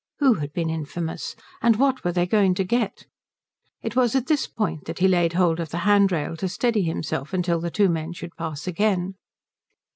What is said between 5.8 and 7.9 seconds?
handrail to steady himself till the two